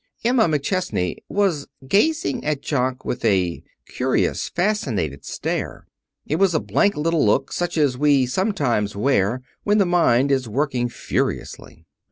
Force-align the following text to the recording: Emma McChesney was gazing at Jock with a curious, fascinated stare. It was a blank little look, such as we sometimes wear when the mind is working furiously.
Emma 0.23 0.45
McChesney 0.47 1.17
was 1.29 1.67
gazing 1.87 2.43
at 2.43 2.63
Jock 2.63 3.05
with 3.05 3.23
a 3.23 3.61
curious, 3.87 4.49
fascinated 4.49 5.23
stare. 5.23 5.85
It 6.25 6.37
was 6.37 6.55
a 6.55 6.59
blank 6.59 6.97
little 6.97 7.23
look, 7.23 7.53
such 7.53 7.77
as 7.77 7.99
we 7.99 8.25
sometimes 8.25 8.95
wear 8.95 9.43
when 9.61 9.77
the 9.77 9.85
mind 9.85 10.31
is 10.31 10.49
working 10.49 10.89
furiously. 10.89 11.85